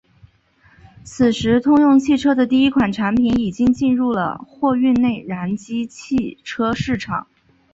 [1.03, 5.87] 此时通用汽车的第一款产品已经进入了货运内燃机
[6.43, 7.27] 车市场。